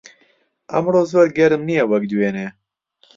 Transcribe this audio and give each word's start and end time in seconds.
ئەمڕۆ 0.71 1.01
زۆر 1.11 1.27
گەرم 1.37 1.61
نییە 1.67 1.83
وەک 1.91 2.03
دوێنێ. 2.11 2.47